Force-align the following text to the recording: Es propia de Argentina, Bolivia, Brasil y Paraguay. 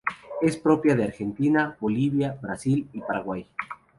Es 0.41 0.57
propia 0.57 0.95
de 0.95 1.03
Argentina, 1.03 1.77
Bolivia, 1.79 2.35
Brasil 2.41 2.87
y 2.91 3.01
Paraguay. 3.01 3.45